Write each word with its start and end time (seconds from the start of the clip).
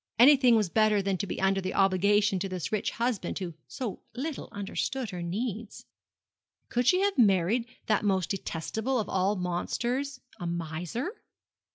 Anything 0.17 0.55
was 0.55 0.67
better 0.67 0.99
than 1.03 1.19
to 1.19 1.27
be 1.27 1.39
under 1.39 1.61
an 1.61 1.73
obligation 1.73 2.39
to 2.39 2.49
this 2.49 2.71
rich 2.71 2.89
husband 2.89 3.37
who 3.37 3.53
so 3.67 4.01
little 4.15 4.49
understood 4.51 5.11
her 5.11 5.21
needs. 5.21 5.85
Could 6.69 6.87
she 6.87 7.01
have 7.01 7.19
married 7.19 7.67
that 7.85 8.03
most 8.03 8.31
detestable 8.31 8.99
of 8.99 9.07
all 9.07 9.35
monsters, 9.35 10.19
a 10.39 10.47
miser? 10.47 11.13